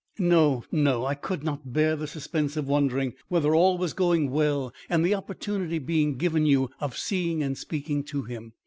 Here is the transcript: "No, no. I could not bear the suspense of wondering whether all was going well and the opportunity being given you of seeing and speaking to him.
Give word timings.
"No, 0.17 0.63
no. 0.71 1.05
I 1.05 1.13
could 1.13 1.43
not 1.43 1.73
bear 1.73 1.95
the 1.95 2.07
suspense 2.07 2.57
of 2.57 2.65
wondering 2.67 3.13
whether 3.27 3.53
all 3.53 3.77
was 3.77 3.93
going 3.93 4.31
well 4.31 4.73
and 4.89 5.05
the 5.05 5.13
opportunity 5.13 5.77
being 5.77 6.17
given 6.17 6.43
you 6.47 6.71
of 6.79 6.97
seeing 6.97 7.43
and 7.43 7.55
speaking 7.55 8.03
to 8.05 8.23
him. 8.23 8.53